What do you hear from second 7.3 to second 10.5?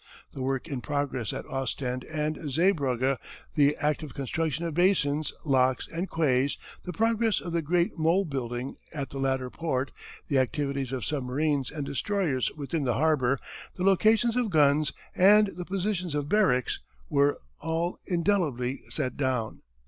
of the great mole building at the latter port, the